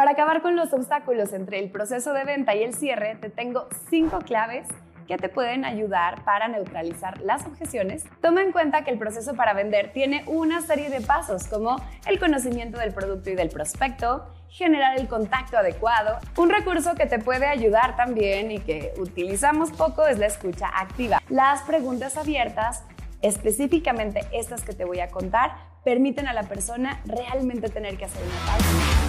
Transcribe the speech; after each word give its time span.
Para 0.00 0.12
acabar 0.12 0.40
con 0.40 0.56
los 0.56 0.72
obstáculos 0.72 1.34
entre 1.34 1.58
el 1.58 1.70
proceso 1.70 2.14
de 2.14 2.24
venta 2.24 2.54
y 2.54 2.62
el 2.62 2.72
cierre, 2.72 3.16
te 3.16 3.28
tengo 3.28 3.68
cinco 3.90 4.20
claves 4.20 4.66
que 5.06 5.18
te 5.18 5.28
pueden 5.28 5.66
ayudar 5.66 6.24
para 6.24 6.48
neutralizar 6.48 7.20
las 7.20 7.44
objeciones. 7.44 8.04
Toma 8.22 8.40
en 8.40 8.50
cuenta 8.50 8.82
que 8.82 8.90
el 8.92 8.98
proceso 8.98 9.34
para 9.34 9.52
vender 9.52 9.92
tiene 9.92 10.24
una 10.26 10.62
serie 10.62 10.88
de 10.88 11.02
pasos 11.02 11.46
como 11.48 11.76
el 12.06 12.18
conocimiento 12.18 12.78
del 12.78 12.94
producto 12.94 13.28
y 13.28 13.34
del 13.34 13.50
prospecto, 13.50 14.32
generar 14.48 14.98
el 14.98 15.06
contacto 15.06 15.58
adecuado. 15.58 16.16
Un 16.38 16.48
recurso 16.48 16.94
que 16.94 17.04
te 17.04 17.18
puede 17.18 17.44
ayudar 17.44 17.94
también 17.96 18.52
y 18.52 18.60
que 18.60 18.94
utilizamos 18.96 19.70
poco 19.70 20.06
es 20.06 20.18
la 20.18 20.28
escucha 20.28 20.70
activa. 20.74 21.20
Las 21.28 21.60
preguntas 21.64 22.16
abiertas, 22.16 22.84
específicamente 23.20 24.22
estas 24.32 24.62
que 24.62 24.72
te 24.72 24.86
voy 24.86 25.00
a 25.00 25.08
contar, 25.08 25.56
permiten 25.84 26.26
a 26.26 26.32
la 26.32 26.44
persona 26.44 27.02
realmente 27.04 27.68
tener 27.68 27.98
que 27.98 28.06
hacer 28.06 28.22
una 28.22 28.50
pausa. 28.50 28.99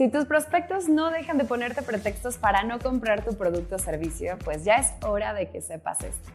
Si 0.00 0.08
tus 0.08 0.24
prospectos 0.24 0.88
no 0.88 1.10
dejan 1.10 1.36
de 1.36 1.44
ponerte 1.44 1.82
pretextos 1.82 2.38
para 2.38 2.62
no 2.62 2.78
comprar 2.78 3.22
tu 3.22 3.36
producto 3.36 3.76
o 3.76 3.78
servicio, 3.78 4.38
pues 4.42 4.64
ya 4.64 4.76
es 4.76 4.94
hora 5.02 5.34
de 5.34 5.50
que 5.50 5.60
sepas 5.60 6.02
esto. 6.02 6.30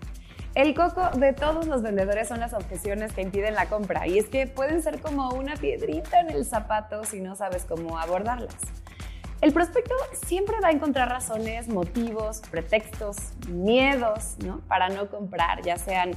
El 0.54 0.76
coco 0.76 1.10
de 1.18 1.34
todos 1.34 1.66
los 1.66 1.82
vendedores 1.82 2.28
son 2.28 2.40
las 2.40 2.54
objeciones 2.54 3.12
que 3.14 3.24
impiden 3.24 3.56
la 3.56 3.66
compra 3.66 4.06
y 4.06 4.20
es 4.20 4.28
que 4.28 4.46
pueden 4.46 4.84
ser 4.84 5.02
como 5.02 5.30
una 5.32 5.56
piedrita 5.56 6.20
en 6.20 6.30
el 6.30 6.46
zapato 6.46 7.06
si 7.06 7.22
no 7.22 7.36
sabes 7.36 7.66
cómo 7.66 7.98
abordarlas. 7.98 8.54
El 9.42 9.52
prospecto 9.52 9.96
siempre 10.14 10.58
va 10.64 10.68
a 10.68 10.72
encontrar 10.72 11.10
razones, 11.10 11.68
motivos, 11.68 12.42
pretextos, 12.52 13.18
miedos 13.50 14.36
¿no? 14.46 14.60
para 14.68 14.90
no 14.90 15.10
comprar, 15.10 15.64
ya 15.64 15.80
sean 15.80 16.12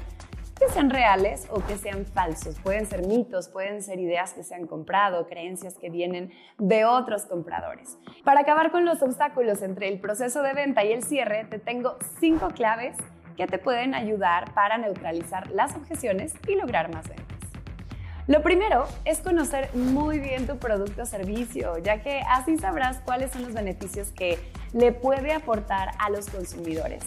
que 0.58 0.68
sean 0.68 0.90
reales 0.90 1.46
o 1.50 1.60
que 1.64 1.76
sean 1.76 2.04
falsos. 2.04 2.58
Pueden 2.60 2.86
ser 2.86 3.06
mitos, 3.06 3.48
pueden 3.48 3.82
ser 3.82 4.00
ideas 4.00 4.32
que 4.32 4.42
se 4.42 4.54
han 4.54 4.66
comprado, 4.66 5.26
creencias 5.26 5.78
que 5.78 5.90
vienen 5.90 6.32
de 6.58 6.84
otros 6.84 7.26
compradores. 7.26 7.98
Para 8.24 8.40
acabar 8.40 8.70
con 8.70 8.84
los 8.84 9.02
obstáculos 9.02 9.62
entre 9.62 9.88
el 9.88 10.00
proceso 10.00 10.42
de 10.42 10.54
venta 10.54 10.84
y 10.84 10.92
el 10.92 11.02
cierre, 11.02 11.44
te 11.44 11.58
tengo 11.58 11.96
cinco 12.20 12.48
claves 12.48 12.96
que 13.36 13.46
te 13.46 13.58
pueden 13.58 13.94
ayudar 13.94 14.52
para 14.52 14.78
neutralizar 14.78 15.48
las 15.50 15.76
objeciones 15.76 16.34
y 16.48 16.56
lograr 16.56 16.92
más 16.92 17.08
ventas. 17.08 17.26
Lo 18.26 18.42
primero 18.42 18.86
es 19.06 19.20
conocer 19.20 19.74
muy 19.74 20.18
bien 20.18 20.46
tu 20.46 20.58
producto 20.58 21.02
o 21.02 21.06
servicio, 21.06 21.78
ya 21.78 22.02
que 22.02 22.20
así 22.28 22.58
sabrás 22.58 22.98
cuáles 22.98 23.30
son 23.30 23.42
los 23.42 23.54
beneficios 23.54 24.10
que 24.10 24.38
le 24.74 24.92
puede 24.92 25.32
aportar 25.32 25.92
a 25.98 26.10
los 26.10 26.28
consumidores. 26.28 27.04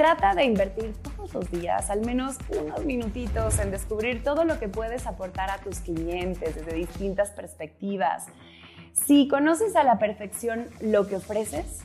Trata 0.00 0.34
de 0.34 0.44
invertir 0.44 0.94
todos 1.02 1.34
los 1.34 1.50
días 1.50 1.90
al 1.90 2.00
menos 2.00 2.38
unos 2.58 2.86
minutitos 2.86 3.58
en 3.58 3.70
descubrir 3.70 4.24
todo 4.24 4.44
lo 4.46 4.58
que 4.58 4.66
puedes 4.66 5.06
aportar 5.06 5.50
a 5.50 5.58
tus 5.58 5.80
clientes 5.80 6.54
desde 6.54 6.72
distintas 6.72 7.32
perspectivas. 7.32 8.24
Si 8.94 9.28
conoces 9.28 9.76
a 9.76 9.84
la 9.84 9.98
perfección 9.98 10.70
lo 10.80 11.06
que 11.06 11.16
ofreces, 11.16 11.80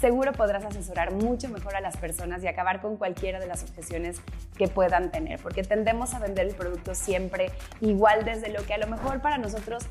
seguro 0.00 0.32
podrás 0.32 0.64
asesorar 0.64 1.12
mucho 1.12 1.50
mejor 1.50 1.76
a 1.76 1.82
las 1.82 1.98
personas 1.98 2.42
y 2.42 2.46
acabar 2.46 2.80
con 2.80 2.96
cualquiera 2.96 3.38
de 3.38 3.46
las 3.46 3.62
objeciones 3.64 4.22
que 4.56 4.68
puedan 4.68 5.10
tener, 5.10 5.38
porque 5.38 5.62
tendemos 5.62 6.14
a 6.14 6.20
vender 6.20 6.46
el 6.46 6.54
producto 6.54 6.94
siempre 6.94 7.50
igual 7.82 8.24
desde 8.24 8.48
lo 8.48 8.64
que 8.64 8.72
a 8.72 8.78
lo 8.78 8.86
mejor 8.86 9.20
para 9.20 9.36
nosotros 9.36 9.84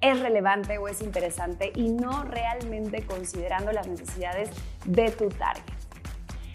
es 0.00 0.18
relevante 0.20 0.78
o 0.78 0.88
es 0.88 1.02
interesante 1.02 1.72
y 1.74 1.90
no 1.90 2.24
realmente 2.24 3.02
considerando 3.02 3.70
las 3.70 3.86
necesidades 3.86 4.48
de 4.86 5.10
tu 5.10 5.28
target. 5.28 5.77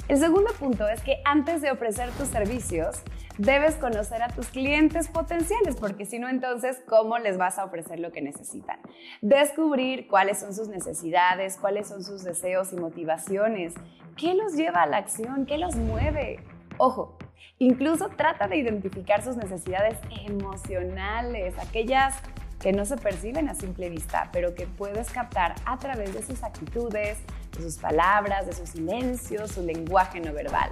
El 0.09 0.17
segundo 0.17 0.51
punto 0.59 0.87
es 0.89 1.01
que 1.01 1.21
antes 1.23 1.61
de 1.61 1.71
ofrecer 1.71 2.09
tus 2.11 2.27
servicios, 2.27 3.01
debes 3.37 3.75
conocer 3.75 4.21
a 4.21 4.27
tus 4.27 4.47
clientes 4.47 5.07
potenciales, 5.07 5.77
porque 5.77 6.05
si 6.05 6.19
no, 6.19 6.27
entonces, 6.27 6.81
¿cómo 6.87 7.17
les 7.19 7.37
vas 7.37 7.57
a 7.57 7.63
ofrecer 7.63 8.01
lo 8.01 8.11
que 8.11 8.21
necesitan? 8.21 8.79
Descubrir 9.21 10.07
cuáles 10.07 10.39
son 10.39 10.53
sus 10.53 10.67
necesidades, 10.67 11.57
cuáles 11.57 11.87
son 11.87 12.03
sus 12.03 12.23
deseos 12.23 12.73
y 12.73 12.75
motivaciones, 12.75 13.75
qué 14.17 14.33
los 14.33 14.55
lleva 14.55 14.83
a 14.83 14.87
la 14.87 14.97
acción, 14.97 15.45
qué 15.45 15.57
los 15.57 15.75
mueve. 15.77 16.41
Ojo, 16.77 17.17
incluso 17.57 18.09
trata 18.09 18.49
de 18.49 18.57
identificar 18.57 19.23
sus 19.23 19.37
necesidades 19.37 19.97
emocionales, 20.27 21.57
aquellas 21.59 22.15
que 22.59 22.73
no 22.73 22.85
se 22.85 22.97
perciben 22.97 23.49
a 23.49 23.55
simple 23.55 23.89
vista, 23.89 24.29
pero 24.31 24.53
que 24.53 24.67
puedes 24.67 25.09
captar 25.11 25.55
a 25.65 25.77
través 25.77 26.13
de 26.13 26.23
sus 26.23 26.43
actitudes, 26.43 27.17
de 27.57 27.63
sus 27.63 27.77
palabras, 27.77 28.45
de 28.45 28.53
sus 28.53 28.69
silencios, 28.69 29.51
su 29.51 29.61
lenguaje 29.61 30.19
no 30.19 30.33
verbal. 30.33 30.71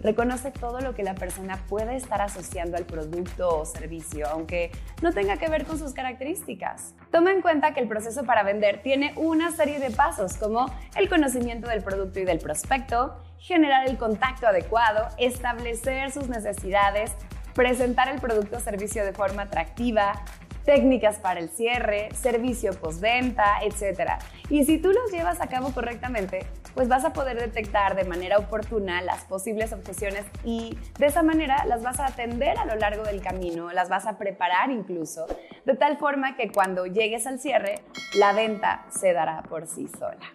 Reconoce 0.00 0.52
todo 0.52 0.80
lo 0.80 0.94
que 0.94 1.02
la 1.02 1.14
persona 1.16 1.58
puede 1.68 1.96
estar 1.96 2.22
asociando 2.22 2.76
al 2.76 2.84
producto 2.84 3.48
o 3.48 3.64
servicio, 3.64 4.28
aunque 4.28 4.70
no 5.02 5.12
tenga 5.12 5.38
que 5.38 5.48
ver 5.48 5.64
con 5.64 5.76
sus 5.76 5.92
características. 5.92 6.94
Toma 7.10 7.32
en 7.32 7.42
cuenta 7.42 7.74
que 7.74 7.80
el 7.80 7.88
proceso 7.88 8.22
para 8.22 8.44
vender 8.44 8.80
tiene 8.82 9.12
una 9.16 9.50
serie 9.50 9.80
de 9.80 9.90
pasos 9.90 10.36
como 10.36 10.72
el 10.94 11.08
conocimiento 11.08 11.68
del 11.68 11.82
producto 11.82 12.20
y 12.20 12.24
del 12.24 12.38
prospecto, 12.38 13.16
generar 13.38 13.88
el 13.88 13.98
contacto 13.98 14.46
adecuado, 14.46 15.08
establecer 15.18 16.12
sus 16.12 16.28
necesidades, 16.28 17.12
presentar 17.54 18.08
el 18.08 18.20
producto 18.20 18.58
o 18.58 18.60
servicio 18.60 19.04
de 19.04 19.12
forma 19.12 19.42
atractiva, 19.42 20.22
técnicas 20.64 21.16
para 21.16 21.40
el 21.40 21.48
cierre, 21.48 22.08
servicio 22.14 22.72
postventa, 22.72 23.58
etc. 23.62 24.12
Y 24.50 24.64
si 24.64 24.78
tú 24.78 24.92
los 24.92 25.10
llevas 25.10 25.40
a 25.40 25.48
cabo 25.48 25.72
correctamente, 25.72 26.46
pues 26.74 26.88
vas 26.88 27.04
a 27.04 27.12
poder 27.12 27.38
detectar 27.38 27.96
de 27.96 28.04
manera 28.04 28.38
oportuna 28.38 29.02
las 29.02 29.24
posibles 29.24 29.72
objeciones 29.72 30.24
y 30.44 30.78
de 30.98 31.06
esa 31.06 31.22
manera 31.22 31.64
las 31.66 31.82
vas 31.82 32.00
a 32.00 32.06
atender 32.06 32.58
a 32.58 32.64
lo 32.64 32.76
largo 32.76 33.02
del 33.04 33.20
camino, 33.20 33.72
las 33.72 33.88
vas 33.88 34.06
a 34.06 34.18
preparar 34.18 34.70
incluso, 34.70 35.26
de 35.64 35.74
tal 35.74 35.98
forma 35.98 36.36
que 36.36 36.50
cuando 36.50 36.86
llegues 36.86 37.26
al 37.26 37.40
cierre, 37.40 37.76
la 38.14 38.32
venta 38.32 38.84
se 38.90 39.12
dará 39.12 39.42
por 39.42 39.66
sí 39.66 39.88
sola. 39.98 40.32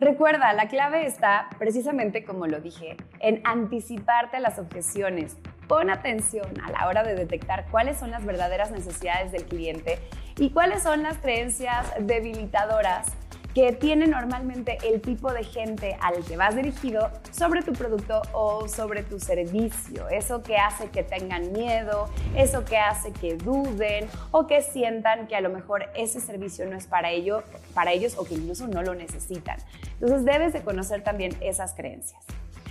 Recuerda, 0.00 0.54
la 0.54 0.68
clave 0.68 1.04
está, 1.04 1.50
precisamente 1.58 2.24
como 2.24 2.46
lo 2.46 2.60
dije, 2.60 2.96
en 3.18 3.42
anticiparte 3.44 4.38
a 4.38 4.40
las 4.40 4.58
objeciones, 4.58 5.36
Pon 5.70 5.88
atención 5.88 6.60
a 6.64 6.72
la 6.72 6.88
hora 6.88 7.04
de 7.04 7.14
detectar 7.14 7.64
cuáles 7.70 7.96
son 7.96 8.10
las 8.10 8.24
verdaderas 8.24 8.72
necesidades 8.72 9.30
del 9.30 9.44
cliente 9.44 10.00
y 10.36 10.50
cuáles 10.50 10.82
son 10.82 11.04
las 11.04 11.18
creencias 11.18 11.92
debilitadoras 12.00 13.06
que 13.54 13.72
tiene 13.72 14.08
normalmente 14.08 14.78
el 14.82 15.00
tipo 15.00 15.32
de 15.32 15.44
gente 15.44 15.96
al 16.00 16.24
que 16.24 16.36
vas 16.36 16.56
dirigido 16.56 17.12
sobre 17.30 17.62
tu 17.62 17.72
producto 17.72 18.20
o 18.32 18.66
sobre 18.66 19.04
tu 19.04 19.20
servicio. 19.20 20.08
Eso 20.08 20.42
que 20.42 20.56
hace 20.56 20.88
que 20.88 21.04
tengan 21.04 21.52
miedo, 21.52 22.10
eso 22.34 22.64
que 22.64 22.76
hace 22.76 23.12
que 23.12 23.36
duden 23.36 24.08
o 24.32 24.48
que 24.48 24.62
sientan 24.62 25.28
que 25.28 25.36
a 25.36 25.40
lo 25.40 25.50
mejor 25.50 25.88
ese 25.94 26.20
servicio 26.20 26.66
no 26.66 26.76
es 26.76 26.88
para, 26.88 27.12
ello, 27.12 27.44
para 27.74 27.92
ellos 27.92 28.16
o 28.18 28.24
que 28.24 28.34
incluso 28.34 28.66
no 28.66 28.82
lo 28.82 28.96
necesitan. 28.96 29.58
Entonces 30.00 30.24
debes 30.24 30.52
de 30.52 30.62
conocer 30.62 31.04
también 31.04 31.36
esas 31.40 31.74
creencias. 31.74 32.26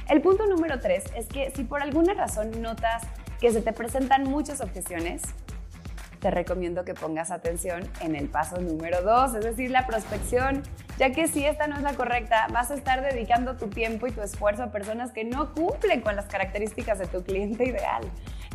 El 0.09 0.22
punto 0.22 0.47
número 0.47 0.80
tres 0.80 1.03
es 1.16 1.28
que 1.28 1.52
si 1.52 1.64
por 1.64 1.84
alguna 1.84 2.16
razón 2.16 2.64
notas 2.64 3.03
que 3.40 3.52
se 3.52 3.62
te 3.62 3.74
presentan 3.74 4.24
muchas 4.24 4.59
objeciones, 4.59 5.22
te 6.20 6.31
recomiendo 6.31 6.84
que 6.84 6.96
pongas 6.96 7.30
atención 7.30 7.88
en 8.02 8.16
el 8.16 8.28
paso 8.28 8.59
número 8.59 9.03
dos, 9.03 9.36
es 9.36 9.46
decir, 9.46 9.70
la 9.70 9.86
prospección, 9.86 10.64
ya 10.97 11.12
que 11.12 11.28
si 11.28 11.46
esta 11.46 11.68
no 11.68 11.75
es 11.75 11.84
la 11.84 11.94
correcta, 11.94 12.47
vas 12.52 12.72
a 12.72 12.74
estar 12.74 13.02
dedicando 13.03 13.56
tu 13.56 13.68
tiempo 13.68 14.08
y 14.08 14.12
tu 14.12 14.22
esfuerzo 14.22 14.64
a 14.64 14.72
personas 14.72 15.12
que 15.12 15.25
no 15.25 15.53
cumplen 15.53 16.02
con 16.02 16.16
las 16.16 16.26
características 16.26 16.97
de 16.97 17.06
tu 17.06 17.24
cliente 17.24 17.66
ideal. 17.70 18.02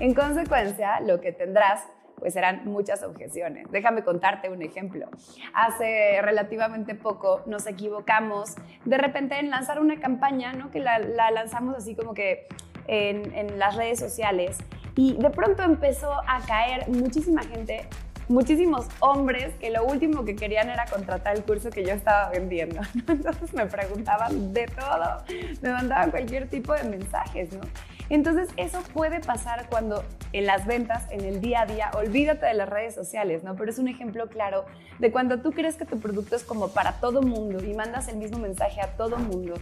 En 0.01 0.13
consecuencia, 0.13 0.99
lo 1.01 1.21
que 1.21 1.31
tendrás 1.31 1.85
pues 2.19 2.35
serán 2.35 2.65
muchas 2.65 3.03
objeciones. 3.03 3.67
Déjame 3.71 4.03
contarte 4.03 4.49
un 4.49 4.63
ejemplo. 4.63 5.07
Hace 5.53 6.21
relativamente 6.23 6.95
poco 6.95 7.43
nos 7.47 7.67
equivocamos 7.67 8.55
de 8.85 8.99
repente 8.99 9.39
en 9.39 9.51
lanzar 9.51 9.81
una 9.81 10.01
campaña, 10.01 10.53
¿no? 10.53 10.71
Que 10.71 10.81
la, 10.81 10.99
lanzamos 10.99 11.77
así 11.77 11.95
como 11.95 12.15
que 12.15 12.47
en, 12.87 13.35
en 13.35 13.59
las 13.59 13.77
redes 13.77 13.99
sociales 13.99 14.59
y 14.97 15.17
de 15.17 15.31
pronto 15.31 15.63
empezó 15.63 16.13
a 16.13 16.41
caer 16.47 16.89
muchísima 16.89 17.43
gente 17.43 17.89
muchísimos 18.29 18.87
hombres 19.01 19.55
que 19.61 19.71
lo 19.71 19.85
último 19.85 20.25
que 20.25 20.37
querían 20.37 20.69
era 20.69 20.87
contratar 20.87 21.37
el 21.37 21.43
curso 21.43 21.71
que 21.71 21.85
yo 21.85 21.93
estaba 21.93 22.31
vendiendo. 22.31 22.81
Entonces 23.09 23.53
me 23.53 23.67
preguntaban 23.67 24.53
de 24.53 24.67
todo, 24.67 25.25
me 25.63 25.73
mandaban 25.73 26.11
cualquier 26.11 26.49
tipo 26.49 26.73
de 26.73 26.85
mensajes, 26.85 27.53
¿no? 27.53 27.63
Entonces, 28.11 28.49
eso 28.57 28.83
puede 28.93 29.21
pasar 29.21 29.67
cuando 29.69 30.05
en 30.33 30.47
las 30.47 30.67
ventas, 30.67 31.07
en 31.11 31.25
el 31.25 31.41
día 31.41 31.63
a 31.63 31.67
día, 31.67 31.91
olvídate 31.95 32.47
de 32.47 32.55
las 32.55 32.69
redes 32.69 32.95
sociales, 32.95 33.45
¿no? 33.45 33.57
Pero 33.57 33.71
es 33.71 33.79
un 33.79 33.89
ejemplo 33.89 34.29
claro 34.29 34.67
de 34.99 35.11
cuando 35.11 35.41
tú 35.41 35.53
crees 35.53 35.77
que 35.77 35.87
tu 35.87 35.99
producto 35.99 36.37
es 36.37 36.45
como 36.45 36.69
para 36.69 37.01
todo 37.01 37.23
mundo 37.23 37.65
y 37.65 37.75
mandas 37.75 38.09
el 38.09 38.17
mismo 38.17 38.39
mensaje 38.39 38.81
a 38.81 38.97
todo 38.97 39.17
mundo, 39.17 39.55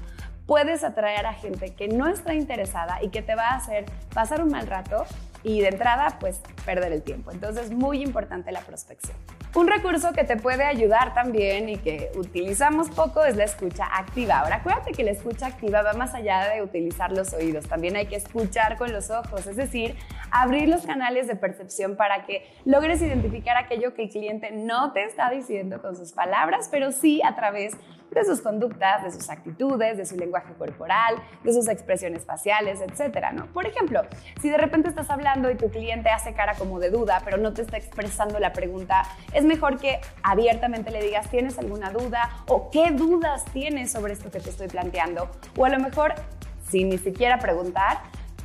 puedes 0.46 0.82
atraer 0.82 1.26
a 1.26 1.34
gente 1.34 1.74
que 1.74 1.88
no 1.88 2.08
está 2.08 2.34
interesada 2.34 3.02
y 3.02 3.10
que 3.10 3.22
te 3.22 3.34
va 3.34 3.50
a 3.50 3.56
hacer 3.56 3.84
pasar 4.12 4.42
un 4.42 4.50
mal 4.50 4.66
rato 4.66 5.04
y 5.42 5.60
de 5.60 5.68
entrada, 5.68 6.18
pues 6.20 6.40
perder 6.64 6.92
el 6.92 7.02
tiempo. 7.02 7.30
Entonces, 7.30 7.70
muy 7.70 8.02
importante 8.02 8.50
la 8.52 8.60
prospección. 8.60 9.16
Un 9.54 9.68
recurso 9.68 10.14
que 10.14 10.24
te 10.24 10.38
puede 10.38 10.64
ayudar 10.64 11.12
también 11.12 11.68
y 11.68 11.76
que 11.76 12.10
utilizamos 12.16 12.88
poco 12.88 13.22
es 13.22 13.36
la 13.36 13.44
escucha 13.44 13.84
activa. 13.84 14.38
Ahora, 14.38 14.56
acuérdate 14.56 14.92
que 14.92 15.04
la 15.04 15.10
escucha 15.10 15.46
activa 15.46 15.82
va 15.82 15.92
más 15.92 16.14
allá 16.14 16.48
de 16.48 16.62
utilizar 16.62 17.12
los 17.12 17.34
oídos. 17.34 17.68
También 17.68 17.96
hay 17.96 18.06
que 18.06 18.16
escuchar 18.16 18.78
con 18.78 18.94
los 18.94 19.10
ojos, 19.10 19.46
es 19.46 19.56
decir, 19.56 19.94
abrir 20.30 20.70
los 20.70 20.86
canales 20.86 21.26
de 21.26 21.36
percepción 21.36 21.96
para 21.96 22.24
que 22.24 22.50
logres 22.64 23.02
identificar 23.02 23.58
aquello 23.58 23.92
que 23.92 24.04
el 24.04 24.08
cliente 24.08 24.52
no 24.52 24.92
te 24.92 25.04
está 25.04 25.28
diciendo 25.28 25.82
con 25.82 25.96
sus 25.96 26.12
palabras, 26.12 26.70
pero 26.70 26.90
sí 26.90 27.20
a 27.22 27.36
través 27.36 27.76
de 28.14 28.24
sus 28.24 28.40
conductas, 28.40 29.02
de 29.02 29.10
sus 29.10 29.28
actitudes, 29.30 29.96
de 29.96 30.06
su 30.06 30.16
lenguaje 30.16 30.52
corporal, 30.54 31.16
de 31.42 31.52
sus 31.52 31.68
expresiones 31.68 32.24
faciales, 32.24 32.80
etcétera, 32.80 33.32
¿no? 33.32 33.46
Por 33.46 33.66
ejemplo, 33.66 34.02
si 34.40 34.50
de 34.50 34.58
repente 34.58 34.88
estás 34.88 35.10
hablando 35.10 35.50
y 35.50 35.56
tu 35.56 35.70
cliente 35.70 36.10
hace 36.10 36.34
cara 36.34 36.54
como 36.54 36.78
de 36.78 36.90
duda, 36.90 37.22
pero 37.24 37.36
no 37.36 37.52
te 37.52 37.62
está 37.62 37.76
expresando 37.76 38.38
la 38.38 38.52
pregunta, 38.52 39.02
es 39.32 39.44
mejor 39.44 39.78
que 39.78 40.00
abiertamente 40.22 40.90
le 40.90 41.02
digas, 41.02 41.30
¿tienes 41.30 41.58
alguna 41.58 41.90
duda? 41.90 42.30
¿O 42.48 42.70
qué 42.70 42.90
dudas 42.90 43.44
tienes 43.52 43.92
sobre 43.92 44.12
esto 44.12 44.30
que 44.30 44.40
te 44.40 44.50
estoy 44.50 44.68
planteando? 44.68 45.28
O 45.56 45.64
a 45.64 45.68
lo 45.68 45.78
mejor, 45.78 46.14
sin 46.68 46.88
ni 46.88 46.98
siquiera 46.98 47.38
preguntar, 47.38 47.98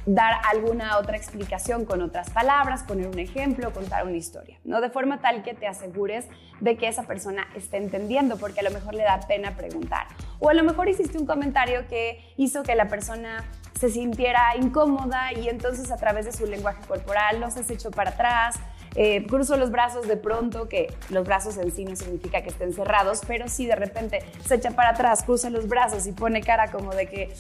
dar 0.08 0.36
alguna 0.50 0.98
otra 0.98 1.18
explicación 1.18 1.84
con 1.84 2.02
otras 2.02 2.30
palabras, 2.30 2.84
poner 2.84 3.08
un 3.08 3.20
ejemplo, 3.20 3.74
contar 3.74 4.08
una 4.08 4.16
historia, 4.16 4.58
¿no? 4.64 4.80
De 4.80 4.90
forma 4.90 5.20
tal 5.20 5.44
que 5.44 5.54
te 5.54 5.68
asegures 5.68 6.26
de 6.62 6.78
que 6.78 6.88
esa 6.88 7.04
persona 7.04 7.46
esté 7.56 7.76
entendiendo, 7.76 8.38
porque 8.38 8.62
a 8.62 8.64
lo 8.64 8.72
mejor 8.72 8.96
le 8.96 9.04
da 9.04 9.20
pena 9.28 9.56
preguntar. 9.58 10.08
O 10.40 10.50
a 10.50 10.54
lo 10.54 10.64
mejor 10.64 10.88
hiciste 10.88 11.18
un 11.18 11.26
comentario 11.26 11.88
que 11.90 12.24
hizo 12.38 12.64
que 12.64 12.74
la 12.74 12.88
persona 12.88 13.44
se 13.78 13.90
sintiera 13.90 14.56
incómoda 14.56 15.34
y 15.34 15.50
entonces 15.50 15.92
a 15.92 15.98
través 15.98 16.26
de 16.26 16.32
su 16.32 16.46
lenguaje 16.46 16.82
corporal 16.88 17.42
los 17.42 17.58
has 17.58 17.70
hecho 17.70 17.92
para 17.92 18.12
atrás, 18.12 18.56
eh, 18.96 19.28
cruzo 19.28 19.58
los 19.58 19.72
brazos 19.72 20.08
de 20.08 20.16
pronto, 20.16 20.70
que 20.70 20.88
los 21.10 21.28
brazos 21.28 21.58
en 21.58 21.70
sí 21.72 21.84
no 21.84 21.98
significa 21.98 22.42
que 22.44 22.50
estén 22.50 22.72
cerrados, 22.74 23.22
pero 23.28 23.50
si 23.50 23.66
de 23.66 23.76
repente 23.76 24.24
se 24.46 24.56
echa 24.56 24.72
para 24.72 24.92
atrás, 24.92 25.24
cruza 25.24 25.50
los 25.50 25.68
brazos 25.68 26.08
y 26.08 26.14
pone 26.14 26.42
cara 26.42 26.72
como 26.72 26.96
de 26.96 27.08
que 27.08 27.36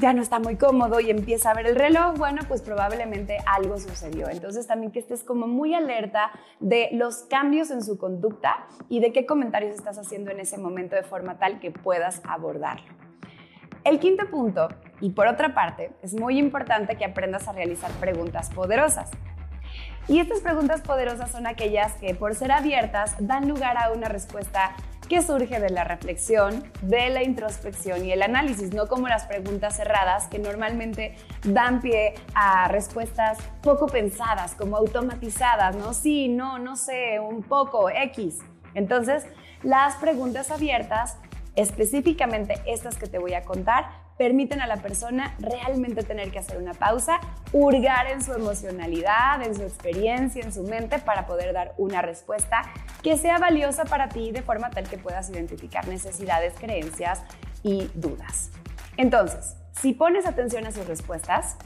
ya 0.00 0.12
no 0.12 0.22
está 0.22 0.38
muy 0.38 0.56
cómodo 0.56 1.00
y 1.00 1.10
empieza 1.10 1.50
a 1.50 1.54
ver 1.54 1.66
el 1.66 1.76
reloj, 1.76 2.16
bueno, 2.16 2.42
pues 2.48 2.62
probablemente 2.62 3.38
algo 3.46 3.78
sucedió. 3.78 4.28
Entonces 4.28 4.66
también 4.66 4.90
que 4.90 4.98
estés 4.98 5.22
como 5.22 5.46
muy 5.46 5.74
alerta 5.74 6.30
de 6.60 6.88
los 6.92 7.24
cambios 7.24 7.70
en 7.70 7.82
su 7.82 7.98
conducta 7.98 8.66
y 8.88 9.00
de 9.00 9.12
qué 9.12 9.26
comentarios 9.26 9.74
estás 9.74 9.98
haciendo 9.98 10.30
en 10.30 10.40
ese 10.40 10.58
momento 10.58 10.96
de 10.96 11.02
forma 11.02 11.38
tal 11.38 11.60
que 11.60 11.70
puedas 11.70 12.22
abordarlo. 12.24 12.86
El 13.84 13.98
quinto 13.98 14.30
punto, 14.30 14.68
y 15.00 15.10
por 15.10 15.26
otra 15.26 15.54
parte, 15.54 15.90
es 16.02 16.14
muy 16.14 16.38
importante 16.38 16.96
que 16.96 17.04
aprendas 17.04 17.48
a 17.48 17.52
realizar 17.52 17.90
preguntas 17.92 18.48
poderosas. 18.50 19.10
Y 20.08 20.20
estas 20.20 20.40
preguntas 20.40 20.82
poderosas 20.82 21.30
son 21.30 21.46
aquellas 21.46 21.94
que, 21.94 22.14
por 22.14 22.34
ser 22.34 22.52
abiertas, 22.52 23.14
dan 23.18 23.48
lugar 23.48 23.76
a 23.76 23.92
una 23.92 24.08
respuesta 24.08 24.74
que 25.12 25.20
surge 25.20 25.60
de 25.60 25.68
la 25.68 25.84
reflexión, 25.84 26.64
de 26.80 27.10
la 27.10 27.22
introspección 27.22 28.02
y 28.02 28.12
el 28.12 28.22
análisis, 28.22 28.72
no 28.72 28.88
como 28.88 29.08
las 29.08 29.26
preguntas 29.26 29.76
cerradas 29.76 30.26
que 30.26 30.38
normalmente 30.38 31.16
dan 31.44 31.82
pie 31.82 32.14
a 32.34 32.66
respuestas 32.68 33.36
poco 33.60 33.88
pensadas, 33.88 34.54
como 34.54 34.78
automatizadas, 34.78 35.76
¿no? 35.76 35.92
Sí, 35.92 36.28
no, 36.28 36.58
no 36.58 36.76
sé, 36.76 37.20
un 37.20 37.42
poco, 37.42 37.90
X. 37.90 38.38
Entonces, 38.72 39.26
las 39.62 39.96
preguntas 39.96 40.50
abiertas, 40.50 41.18
específicamente 41.56 42.54
estas 42.64 42.96
que 42.96 43.06
te 43.06 43.18
voy 43.18 43.34
a 43.34 43.42
contar, 43.42 43.84
permiten 44.22 44.60
a 44.60 44.68
la 44.68 44.76
persona 44.76 45.34
realmente 45.40 46.04
tener 46.04 46.30
que 46.30 46.38
hacer 46.38 46.56
una 46.56 46.74
pausa, 46.74 47.18
hurgar 47.52 48.06
en 48.06 48.22
su 48.22 48.32
emocionalidad, 48.32 49.42
en 49.42 49.52
su 49.52 49.62
experiencia, 49.62 50.44
en 50.44 50.52
su 50.52 50.62
mente 50.62 51.00
para 51.00 51.26
poder 51.26 51.52
dar 51.52 51.74
una 51.76 52.02
respuesta 52.02 52.62
que 53.02 53.16
sea 53.16 53.38
valiosa 53.38 53.84
para 53.84 54.08
ti 54.08 54.30
de 54.30 54.42
forma 54.42 54.70
tal 54.70 54.88
que 54.88 54.96
puedas 54.96 55.28
identificar 55.28 55.88
necesidades, 55.88 56.54
creencias 56.56 57.24
y 57.64 57.90
dudas. 57.94 58.52
Entonces, 58.96 59.56
si 59.72 59.92
pones 59.92 60.24
atención 60.24 60.66
a 60.66 60.70
sus 60.70 60.86
respuestas, 60.86 61.56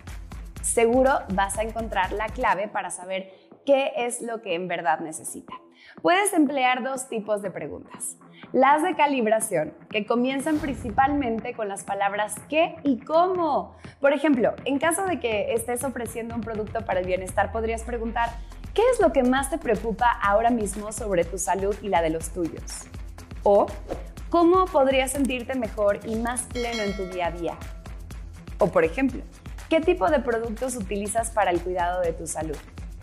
seguro 0.62 1.10
vas 1.34 1.58
a 1.58 1.62
encontrar 1.62 2.12
la 2.12 2.28
clave 2.28 2.68
para 2.68 2.88
saber 2.88 3.34
qué 3.66 3.92
es 3.98 4.22
lo 4.22 4.40
que 4.40 4.54
en 4.54 4.66
verdad 4.66 5.00
necesita. 5.00 5.52
Puedes 6.00 6.32
emplear 6.32 6.82
dos 6.82 7.10
tipos 7.10 7.42
de 7.42 7.50
preguntas. 7.50 8.16
Las 8.52 8.82
de 8.82 8.94
calibración, 8.94 9.74
que 9.90 10.06
comienzan 10.06 10.58
principalmente 10.58 11.54
con 11.54 11.68
las 11.68 11.82
palabras 11.82 12.34
qué 12.48 12.76
y 12.84 12.98
cómo. 12.98 13.76
Por 14.00 14.12
ejemplo, 14.12 14.54
en 14.64 14.78
caso 14.78 15.04
de 15.04 15.18
que 15.18 15.52
estés 15.52 15.82
ofreciendo 15.82 16.34
un 16.34 16.42
producto 16.42 16.84
para 16.84 17.00
el 17.00 17.06
bienestar, 17.06 17.50
podrías 17.50 17.82
preguntar, 17.82 18.30
¿qué 18.72 18.82
es 18.92 19.00
lo 19.00 19.12
que 19.12 19.24
más 19.24 19.50
te 19.50 19.58
preocupa 19.58 20.10
ahora 20.22 20.50
mismo 20.50 20.92
sobre 20.92 21.24
tu 21.24 21.38
salud 21.38 21.74
y 21.82 21.88
la 21.88 22.02
de 22.02 22.10
los 22.10 22.30
tuyos? 22.30 22.84
O, 23.42 23.66
¿cómo 24.30 24.66
podrías 24.66 25.10
sentirte 25.10 25.56
mejor 25.56 25.98
y 26.06 26.14
más 26.14 26.42
pleno 26.42 26.82
en 26.82 26.96
tu 26.96 27.06
día 27.06 27.26
a 27.26 27.30
día? 27.32 27.56
O, 28.58 28.68
por 28.68 28.84
ejemplo, 28.84 29.22
¿qué 29.68 29.80
tipo 29.80 30.08
de 30.08 30.20
productos 30.20 30.76
utilizas 30.76 31.30
para 31.30 31.50
el 31.50 31.60
cuidado 31.60 32.00
de 32.00 32.12
tu 32.12 32.26
salud? 32.28 32.56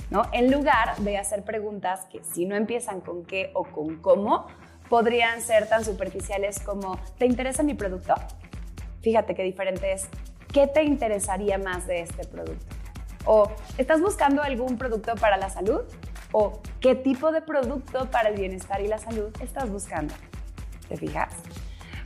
¿No? 0.09 0.23
En 0.31 0.51
lugar 0.51 0.95
de 0.97 1.17
hacer 1.17 1.43
preguntas 1.43 2.05
que 2.11 2.23
si 2.23 2.45
no 2.45 2.55
empiezan 2.55 3.01
con 3.01 3.25
qué 3.25 3.51
o 3.53 3.63
con 3.63 3.97
cómo, 3.97 4.47
podrían 4.93 5.41
ser 5.41 5.67
tan 5.67 5.83
superficiales 5.83 6.59
como 6.59 6.99
¿te 7.17 7.25
interesa 7.25 7.63
mi 7.63 7.73
producto? 7.73 8.13
Fíjate 9.01 9.33
qué 9.33 9.41
diferente 9.41 9.91
es. 9.91 10.07
¿Qué 10.53 10.67
te 10.67 10.83
interesaría 10.83 11.57
más 11.57 11.87
de 11.87 12.01
este 12.01 12.27
producto? 12.27 12.75
O 13.25 13.51
¿estás 13.79 14.01
buscando 14.01 14.43
algún 14.43 14.77
producto 14.77 15.15
para 15.15 15.37
la 15.37 15.49
salud? 15.49 15.81
O 16.31 16.61
¿qué 16.79 16.93
tipo 16.93 17.31
de 17.31 17.41
producto 17.41 18.11
para 18.11 18.29
el 18.29 18.37
bienestar 18.37 18.81
y 18.81 18.87
la 18.87 18.99
salud 18.99 19.35
estás 19.41 19.67
buscando? 19.67 20.13
¿Te 20.87 20.95
fijas? 20.95 21.33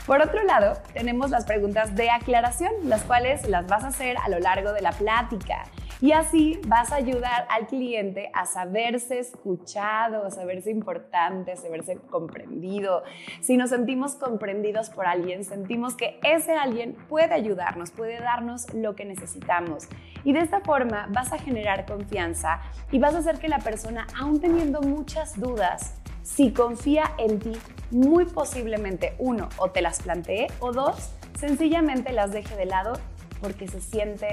Por 0.06 0.22
otro 0.22 0.42
lado, 0.46 0.82
tenemos 0.94 1.30
las 1.30 1.44
preguntas 1.44 1.94
de 1.94 2.10
aclaración, 2.10 2.72
las 2.84 3.02
cuales 3.04 3.50
las 3.50 3.68
vas 3.68 3.84
a 3.84 3.88
hacer 3.88 4.16
a 4.24 4.30
lo 4.30 4.40
largo 4.40 4.72
de 4.72 4.80
la 4.80 4.94
plática. 4.94 5.66
Y 6.00 6.12
así 6.12 6.60
vas 6.68 6.92
a 6.92 6.98
ayudar 6.98 7.48
al 7.50 7.66
cliente 7.66 8.30
a 8.34 8.46
saberse 8.46 9.18
escuchado, 9.18 10.26
a 10.26 10.32
saberse 10.32 10.70
importante, 10.70 11.54
a 11.54 11.56
saberse 11.56 11.98
comprendido. 11.98 13.04
Si 13.42 13.58
nos 13.58 13.72
sentimos 13.72 14.14
comprendidos 14.14 14.92
por 14.92 15.08
alguien, 15.08 15.44
sentimos 15.44 15.96
que 15.96 16.20
ese 16.24 16.54
alguien 16.54 16.96
puede 17.10 17.34
ayudarnos, 17.34 17.90
puede 17.90 18.20
darnos 18.20 18.72
lo 18.76 18.96
que 18.96 19.06
necesitamos. 19.06 19.88
Y 20.24 20.34
de 20.34 20.42
esta 20.42 20.60
forma 20.60 21.08
vas 21.12 21.34
a 21.34 21.40
generar 21.40 21.88
confianza 21.88 22.62
y 22.92 23.00
vas 23.00 23.16
a 23.16 23.20
hacer 23.20 23.40
que 23.40 23.48
la 23.48 23.60
persona, 23.60 24.06
aún 24.20 24.40
teniendo 24.40 24.82
muchas 24.82 25.40
dudas, 25.40 25.96
si 26.22 26.52
confía 26.52 27.12
en 27.18 27.40
ti, 27.40 27.54
muy 27.90 28.26
posiblemente, 28.26 29.16
uno, 29.18 29.50
o 29.58 29.72
te 29.72 29.82
las 29.82 30.04
plantee, 30.04 30.48
o 30.60 30.74
dos, 30.74 31.12
sencillamente 31.40 32.12
las 32.12 32.32
deje 32.32 32.56
de 32.56 32.66
lado 32.66 32.94
porque 33.42 33.68
se 33.68 33.80
siente 33.80 34.28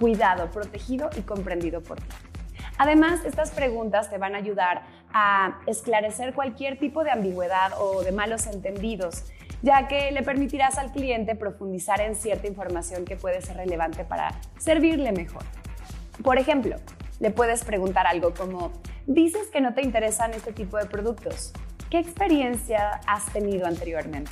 cuidado, 0.00 0.50
protegido 0.50 1.10
y 1.16 1.20
comprendido 1.20 1.82
por 1.82 2.00
ti. 2.00 2.16
Además, 2.78 3.20
estas 3.26 3.50
preguntas 3.50 4.08
te 4.08 4.16
van 4.16 4.34
a 4.34 4.38
ayudar 4.38 4.82
a 5.12 5.60
esclarecer 5.66 6.32
cualquier 6.32 6.78
tipo 6.78 7.04
de 7.04 7.10
ambigüedad 7.10 7.72
o 7.78 8.02
de 8.02 8.10
malos 8.10 8.46
entendidos, 8.46 9.24
ya 9.60 9.86
que 9.86 10.10
le 10.12 10.22
permitirás 10.22 10.78
al 10.78 10.90
cliente 10.90 11.36
profundizar 11.36 12.00
en 12.00 12.14
cierta 12.14 12.46
información 12.46 13.04
que 13.04 13.16
puede 13.16 13.42
ser 13.42 13.58
relevante 13.58 14.04
para 14.04 14.30
servirle 14.58 15.12
mejor. 15.12 15.42
Por 16.24 16.38
ejemplo, 16.38 16.76
le 17.18 17.30
puedes 17.30 17.64
preguntar 17.64 18.06
algo 18.06 18.32
como, 18.32 18.72
dices 19.06 19.48
que 19.52 19.60
no 19.60 19.74
te 19.74 19.82
interesan 19.82 20.32
este 20.32 20.54
tipo 20.54 20.78
de 20.78 20.86
productos. 20.86 21.52
¿Qué 21.90 21.98
experiencia 21.98 23.00
has 23.06 23.26
tenido 23.26 23.66
anteriormente? 23.66 24.30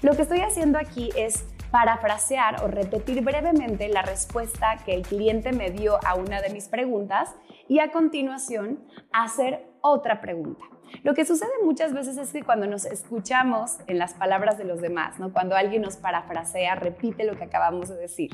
Lo 0.00 0.16
que 0.16 0.22
estoy 0.22 0.40
haciendo 0.40 0.78
aquí 0.78 1.10
es 1.16 1.44
parafrasear 1.70 2.62
o 2.62 2.68
repetir 2.68 3.22
brevemente 3.22 3.88
la 3.88 4.02
respuesta 4.02 4.76
que 4.84 4.94
el 4.94 5.02
cliente 5.02 5.52
me 5.52 5.70
dio 5.70 5.98
a 6.04 6.14
una 6.14 6.40
de 6.40 6.50
mis 6.50 6.68
preguntas 6.68 7.34
y 7.68 7.80
a 7.80 7.90
continuación 7.90 8.80
hacer 9.12 9.66
otra 9.80 10.20
pregunta. 10.20 10.64
Lo 11.02 11.14
que 11.14 11.24
sucede 11.24 11.50
muchas 11.62 11.92
veces 11.92 12.16
es 12.16 12.32
que 12.32 12.42
cuando 12.42 12.66
nos 12.66 12.86
escuchamos 12.86 13.78
en 13.86 13.98
las 13.98 14.14
palabras 14.14 14.56
de 14.58 14.64
los 14.64 14.80
demás, 14.80 15.18
¿no? 15.18 15.32
cuando 15.32 15.54
alguien 15.54 15.82
nos 15.82 15.96
parafrasea, 15.96 16.74
repite 16.74 17.24
lo 17.24 17.36
que 17.36 17.44
acabamos 17.44 17.88
de 17.88 17.96
decir, 17.96 18.30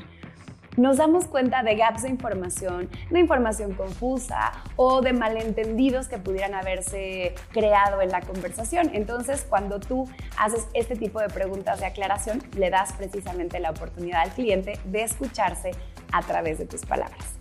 nos 0.77 0.97
damos 0.97 1.25
cuenta 1.25 1.63
de 1.63 1.75
gaps 1.75 2.03
de 2.03 2.09
información, 2.09 2.89
de 3.09 3.19
información 3.19 3.73
confusa 3.73 4.51
o 4.75 5.01
de 5.01 5.13
malentendidos 5.13 6.07
que 6.07 6.17
pudieran 6.17 6.53
haberse 6.53 7.35
creado 7.51 8.01
en 8.01 8.09
la 8.09 8.21
conversación. 8.21 8.91
Entonces, 8.93 9.45
cuando 9.47 9.79
tú 9.79 10.09
haces 10.37 10.67
este 10.73 10.95
tipo 10.95 11.19
de 11.19 11.29
preguntas 11.29 11.79
de 11.79 11.85
aclaración, 11.85 12.41
le 12.57 12.69
das 12.69 12.93
precisamente 12.93 13.59
la 13.59 13.71
oportunidad 13.71 14.21
al 14.21 14.31
cliente 14.31 14.79
de 14.85 15.03
escucharse 15.03 15.71
a 16.11 16.21
través 16.21 16.57
de 16.57 16.65
tus 16.65 16.85
palabras. 16.85 17.39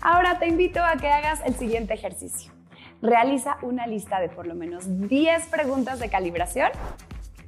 Ahora 0.00 0.38
te 0.38 0.48
invito 0.48 0.82
a 0.82 0.96
que 0.96 1.08
hagas 1.08 1.40
el 1.44 1.54
siguiente 1.54 1.94
ejercicio. 1.94 2.52
Realiza 3.00 3.58
una 3.62 3.86
lista 3.86 4.20
de 4.20 4.28
por 4.28 4.46
lo 4.46 4.54
menos 4.54 4.84
10 5.08 5.46
preguntas 5.46 5.98
de 5.98 6.08
calibración, 6.08 6.70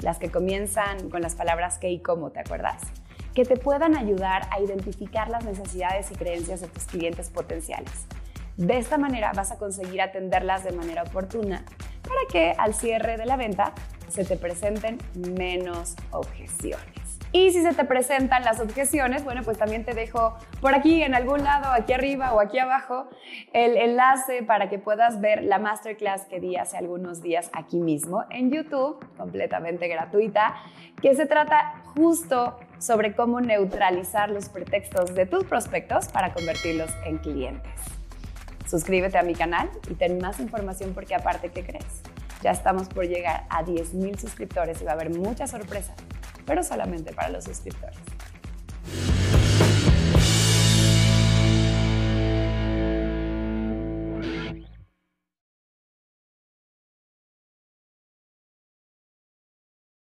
las 0.01 0.19
que 0.19 0.31
comienzan 0.31 1.11
con 1.11 1.23
las 1.23 1.35
palabras 1.35 1.79
qué 1.79 1.91
y 1.91 2.01
cómo, 2.01 2.31
¿te 2.31 2.41
acuerdas? 2.41 2.83
Que 3.35 3.45
te 3.45 3.57
puedan 3.57 3.97
ayudar 3.97 4.49
a 4.51 4.61
identificar 4.61 5.29
las 5.29 5.45
necesidades 5.45 6.11
y 6.11 6.15
creencias 6.15 6.61
de 6.61 6.69
tus 6.69 6.85
clientes 6.85 7.31
potenciales. 7.31 8.07
De 8.57 8.79
esta 8.79 8.99
manera 8.99 9.33
vas 9.35 9.51
a 9.51 9.59
conseguir 9.59 10.01
atenderlas 10.01 10.63
de 10.63 10.73
manera 10.73 11.03
oportuna 11.03 11.65
para 12.03 12.21
que 12.31 12.55
al 12.57 12.75
cierre 12.75 13.17
de 13.17 13.27
la 13.27 13.37
venta 13.37 13.73
se 14.09 14.25
te 14.25 14.37
presenten 14.37 14.99
menos 15.15 15.97
objeciones. 16.13 17.04
Y 17.35 17.51
si 17.51 17.63
se 17.63 17.75
te 17.75 17.85
presentan 17.85 18.45
las 18.45 18.61
objeciones, 18.61 19.25
bueno, 19.25 19.43
pues 19.43 19.59
también 19.59 19.85
te 19.85 19.93
dejo 19.93 20.39
por 20.61 20.73
aquí, 20.73 21.03
en 21.03 21.17
algún 21.17 21.43
lado, 21.43 21.73
aquí 21.73 21.93
arriba 21.93 22.33
o 22.33 22.39
aquí 22.39 22.61
abajo, 22.61 23.09
el 23.53 23.77
enlace 23.77 24.45
para 24.45 24.71
que 24.71 24.79
puedas 24.79 25.21
ver 25.21 25.43
la 25.43 25.59
masterclass 25.59 26.27
que 26.27 26.39
di 26.39 26.55
hace 26.55 26.77
algunos 26.77 27.23
días 27.23 27.51
aquí 27.53 27.81
mismo 27.81 28.23
en 28.31 28.53
YouTube, 28.53 29.05
completamente 29.17 29.89
gratuita, 29.89 30.55
que 31.03 31.17
se 31.17 31.27
trata 31.27 31.83
justo 31.97 32.57
sobre 32.79 33.17
cómo 33.17 33.41
neutralizar 33.41 34.31
los 34.31 34.49
pretextos 34.49 35.13
de 35.17 35.27
tus 35.27 35.43
prospectos 35.43 36.07
para 36.07 36.33
convertirlos 36.33 36.91
en 37.05 37.19
clientes. 37.19 37.81
Suscríbete 38.65 39.19
a 39.19 39.25
mi 39.25 39.35
canal 39.35 39.69
y 39.91 39.95
ten 39.95 40.19
más 40.19 40.39
información 40.39 40.95
porque 40.95 41.17
aparte, 41.17 41.51
¿qué 41.51 41.65
crees? 41.65 42.01
Ya 42.43 42.53
estamos 42.53 42.89
por 42.89 43.09
llegar 43.09 43.45
a 43.51 43.65
10.000 43.65 44.19
suscriptores 44.19 44.81
y 44.81 44.85
va 44.85 44.93
a 44.93 44.95
haber 44.95 45.11
muchas 45.11 45.51
sorpresas 45.51 45.97
pero 46.45 46.63
solamente 46.63 47.13
para 47.13 47.31
los 47.31 47.45
suscriptores. 47.45 47.97